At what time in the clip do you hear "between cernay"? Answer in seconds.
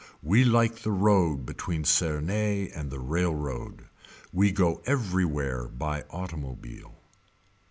1.45-2.71